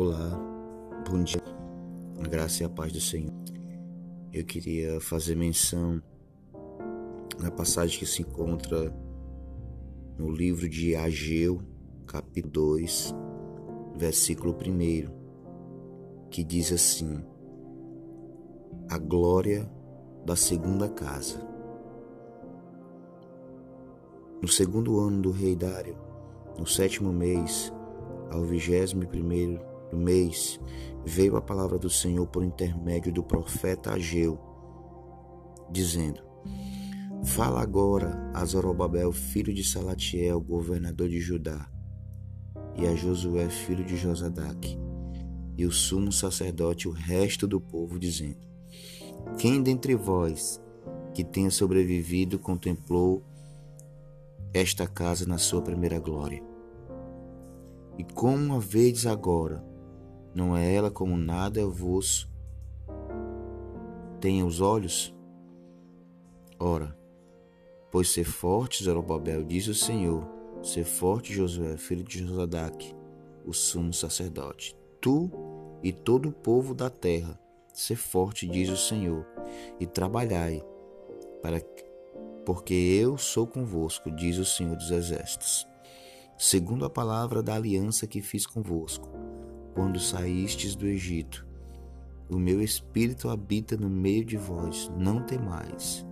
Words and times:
Olá, 0.00 0.30
bom 1.10 1.24
dia, 1.24 1.42
a 2.24 2.28
graça 2.28 2.62
e 2.62 2.66
a 2.66 2.68
paz 2.68 2.92
do 2.92 3.00
Senhor. 3.00 3.34
Eu 4.32 4.44
queria 4.44 5.00
fazer 5.00 5.34
menção 5.34 6.00
na 7.36 7.50
passagem 7.50 7.98
que 7.98 8.06
se 8.06 8.22
encontra 8.22 8.94
no 10.16 10.30
livro 10.30 10.68
de 10.68 10.94
Ageu, 10.94 11.60
capítulo 12.06 12.76
2, 12.76 13.12
versículo 13.96 14.54
1, 14.54 16.28
que 16.30 16.44
diz 16.44 16.70
assim: 16.70 17.20
A 18.88 18.98
glória 18.98 19.68
da 20.24 20.36
segunda 20.36 20.88
casa. 20.88 21.44
No 24.40 24.46
segundo 24.46 25.00
ano 25.00 25.22
do 25.22 25.32
rei 25.32 25.56
Dário, 25.56 25.96
no 26.56 26.68
sétimo 26.68 27.12
mês, 27.12 27.72
ao 28.30 28.44
vigésimo 28.44 29.04
primeiro 29.04 29.67
do 29.90 29.96
mês, 29.96 30.60
veio 31.04 31.36
a 31.36 31.40
palavra 31.40 31.78
do 31.78 31.88
Senhor 31.88 32.26
por 32.26 32.44
intermédio 32.44 33.12
do 33.12 33.22
profeta 33.22 33.92
Ageu, 33.92 34.38
dizendo: 35.70 36.22
Fala 37.24 37.60
agora 37.60 38.30
a 38.34 38.44
Zorobabel, 38.44 39.12
filho 39.12 39.52
de 39.52 39.64
Salatiel, 39.64 40.40
governador 40.40 41.08
de 41.08 41.20
Judá, 41.20 41.68
e 42.76 42.86
a 42.86 42.94
Josué, 42.94 43.48
filho 43.48 43.84
de 43.84 43.96
Josadaque, 43.96 44.78
e 45.56 45.66
o 45.66 45.72
sumo 45.72 46.12
sacerdote, 46.12 46.88
o 46.88 46.92
resto 46.92 47.46
do 47.46 47.60
povo, 47.60 47.98
dizendo: 47.98 48.46
Quem 49.38 49.62
dentre 49.62 49.94
vós 49.94 50.62
que 51.12 51.24
tenha 51.24 51.50
sobrevivido 51.50 52.38
contemplou 52.38 53.22
esta 54.54 54.86
casa 54.86 55.26
na 55.26 55.38
sua 55.38 55.60
primeira 55.60 55.98
glória? 55.98 56.42
E 57.98 58.04
como 58.04 58.54
a 58.54 58.60
vedes 58.60 59.06
agora, 59.06 59.64
não 60.38 60.56
é 60.56 60.72
ela 60.72 60.88
como 60.88 61.16
nada 61.16 61.66
vos 61.66 62.28
tenha 64.20 64.46
os 64.46 64.60
olhos? 64.60 65.12
Ora, 66.60 66.96
pois 67.90 68.10
ser 68.10 68.22
forte, 68.22 68.84
Zorobabel, 68.84 69.42
diz 69.42 69.66
o 69.66 69.74
Senhor, 69.74 70.24
ser 70.62 70.84
forte, 70.84 71.34
Josué, 71.34 71.76
filho 71.76 72.04
de 72.04 72.20
Josadaque, 72.20 72.94
o 73.44 73.52
sumo 73.52 73.92
sacerdote. 73.92 74.76
Tu 75.00 75.28
e 75.82 75.92
todo 75.92 76.28
o 76.28 76.32
povo 76.32 76.72
da 76.72 76.88
terra, 76.88 77.36
ser 77.72 77.96
forte, 77.96 78.46
diz 78.46 78.68
o 78.68 78.76
Senhor, 78.76 79.26
e 79.80 79.86
trabalhai, 79.86 80.64
para 81.42 81.60
porque 82.46 82.74
eu 82.74 83.18
sou 83.18 83.44
convosco, 83.44 84.08
diz 84.10 84.38
o 84.38 84.44
Senhor 84.44 84.76
dos 84.76 84.92
Exércitos. 84.92 85.66
Segundo 86.38 86.84
a 86.84 86.90
palavra 86.90 87.42
da 87.42 87.56
aliança 87.56 88.06
que 88.06 88.22
fiz 88.22 88.46
convosco, 88.46 89.10
quando 89.78 90.00
saístes 90.00 90.74
do 90.74 90.88
Egito. 90.88 91.46
O 92.28 92.36
meu 92.36 92.60
espírito 92.60 93.28
habita 93.28 93.76
no 93.76 93.88
meio 93.88 94.24
de 94.24 94.36
vós, 94.36 94.90
não 94.98 95.22
temais. 95.22 96.04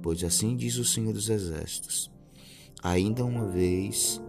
Pois 0.00 0.24
assim 0.24 0.56
diz 0.56 0.78
o 0.78 0.86
Senhor 0.86 1.12
dos 1.12 1.28
Exércitos: 1.28 2.10
ainda 2.82 3.22
uma 3.26 3.44
vez, 3.44 4.22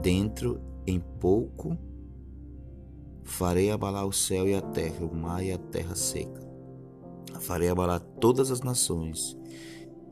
dentro 0.00 0.60
em 0.86 1.00
pouco, 1.00 1.76
farei 3.24 3.72
abalar 3.72 4.06
o 4.06 4.12
céu 4.12 4.46
e 4.46 4.54
a 4.54 4.62
terra, 4.62 5.04
o 5.04 5.12
mar 5.12 5.44
e 5.44 5.50
a 5.50 5.58
terra 5.58 5.96
seca. 5.96 6.48
Farei 7.40 7.70
abalar 7.70 7.98
todas 8.20 8.52
as 8.52 8.60
nações 8.60 9.36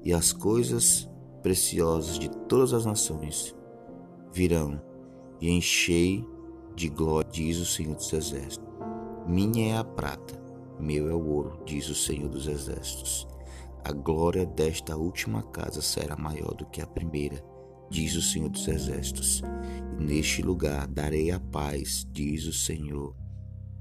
e 0.04 0.12
as 0.12 0.32
coisas 0.32 1.08
preciosas 1.44 2.18
de 2.18 2.28
todas 2.48 2.72
as 2.72 2.84
nações 2.84 3.54
virão 4.32 4.82
e 5.40 5.48
enchei 5.48 6.26
de 6.78 6.88
glória, 6.88 7.28
diz 7.32 7.58
o 7.58 7.66
Senhor 7.66 7.96
dos 7.96 8.12
Exércitos. 8.12 8.68
Minha 9.26 9.74
é 9.74 9.78
a 9.78 9.84
prata, 9.84 10.40
meu 10.78 11.10
é 11.10 11.12
o 11.12 11.26
ouro, 11.26 11.60
diz 11.66 11.88
o 11.88 11.94
Senhor 11.94 12.28
dos 12.28 12.46
Exércitos. 12.46 13.26
A 13.84 13.90
glória 13.90 14.46
desta 14.46 14.96
última 14.96 15.42
casa 15.42 15.82
será 15.82 16.16
maior 16.16 16.54
do 16.54 16.66
que 16.66 16.80
a 16.80 16.86
primeira, 16.86 17.44
diz 17.90 18.14
o 18.14 18.22
Senhor 18.22 18.48
dos 18.48 18.68
Exércitos. 18.68 19.42
E 19.98 20.04
neste 20.04 20.40
lugar 20.40 20.86
darei 20.86 21.32
a 21.32 21.40
paz, 21.40 22.06
diz 22.12 22.46
o 22.46 22.52
Senhor 22.52 23.12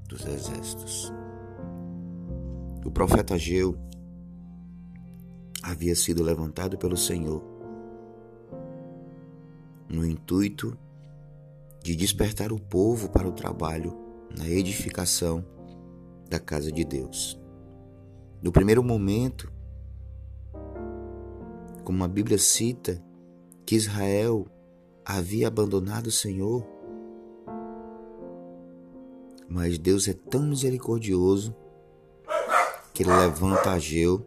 dos 0.08 0.26
Exércitos. 0.26 1.12
O 2.84 2.90
profeta 2.90 3.34
Ageu 3.34 3.78
havia 5.62 5.94
sido 5.94 6.24
levantado 6.24 6.76
pelo 6.76 6.96
Senhor 6.96 7.44
no 9.88 10.04
intuito 10.04 10.76
de 11.88 11.96
despertar 11.96 12.52
o 12.52 12.60
povo 12.60 13.08
para 13.08 13.26
o 13.26 13.32
trabalho 13.32 13.96
na 14.36 14.46
edificação 14.46 15.42
da 16.28 16.38
casa 16.38 16.70
de 16.70 16.84
Deus. 16.84 17.40
No 18.42 18.52
primeiro 18.52 18.82
momento, 18.82 19.50
como 21.84 22.04
a 22.04 22.08
Bíblia 22.08 22.36
cita 22.36 23.02
que 23.64 23.74
Israel 23.74 24.46
havia 25.02 25.48
abandonado 25.48 26.08
o 26.08 26.12
Senhor, 26.12 26.62
mas 29.48 29.78
Deus 29.78 30.06
é 30.08 30.12
tão 30.12 30.42
misericordioso 30.42 31.56
que 32.92 33.02
ele 33.02 33.16
levanta 33.16 33.70
Ageu 33.70 34.26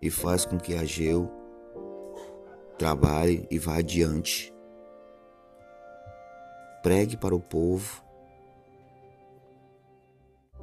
e 0.00 0.08
faz 0.08 0.46
com 0.46 0.56
que 0.56 0.74
Ageu 0.74 1.30
trabalhe 2.78 3.46
e 3.50 3.58
vá 3.58 3.76
adiante 3.76 4.52
pregue 6.82 7.16
para 7.16 7.34
o 7.34 7.40
povo 7.40 8.02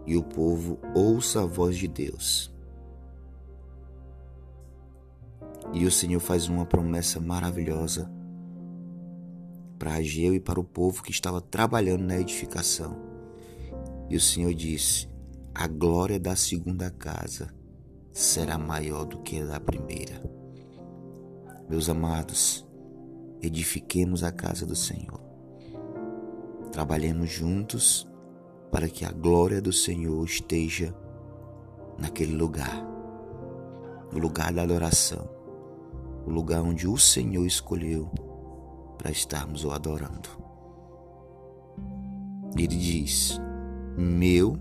e 0.05 0.17
o 0.17 0.23
povo 0.23 0.79
ouça 0.93 1.43
a 1.43 1.45
voz 1.45 1.77
de 1.77 1.87
Deus. 1.87 2.53
E 5.71 5.85
o 5.85 5.91
Senhor 5.91 6.19
faz 6.19 6.47
uma 6.47 6.65
promessa 6.65 7.19
maravilhosa 7.19 8.11
para 9.77 9.93
Ageu 9.93 10.33
e 10.33 10.39
para 10.39 10.59
o 10.59 10.63
povo 10.63 11.03
que 11.03 11.11
estava 11.11 11.39
trabalhando 11.39 12.03
na 12.03 12.19
edificação. 12.19 12.97
E 14.09 14.15
o 14.15 14.19
Senhor 14.19 14.53
disse: 14.53 15.07
A 15.53 15.67
glória 15.67 16.19
da 16.19 16.35
segunda 16.35 16.89
casa 16.89 17.53
será 18.11 18.57
maior 18.57 19.05
do 19.05 19.19
que 19.19 19.39
a 19.39 19.45
da 19.45 19.59
primeira. 19.59 20.21
Meus 21.69 21.87
amados, 21.87 22.67
edifiquemos 23.41 24.23
a 24.23 24.31
casa 24.31 24.65
do 24.65 24.75
Senhor. 24.75 25.28
Trabalhemos 26.79 27.29
juntos 27.29 28.07
para 28.71 28.87
que 28.87 29.03
a 29.03 29.11
glória 29.11 29.61
do 29.61 29.73
Senhor 29.73 30.23
esteja 30.23 30.95
naquele 31.97 32.33
lugar, 32.33 32.81
no 34.13 34.17
lugar 34.17 34.53
da 34.53 34.61
adoração, 34.61 35.29
o 36.25 36.29
lugar 36.29 36.61
onde 36.61 36.87
o 36.87 36.97
Senhor 36.97 37.45
escolheu 37.45 38.09
para 38.97 39.11
estarmos 39.11 39.65
o 39.65 39.71
adorando. 39.71 40.29
Ele 42.55 42.67
diz: 42.67 43.37
Meu 43.97 44.57